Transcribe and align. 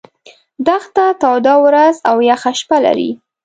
دښته 0.65 1.05
توده 1.21 1.55
ورځ 1.65 1.95
او 2.09 2.15
یخه 2.29 2.51
شپه 2.59 2.77
لري. 2.85 3.11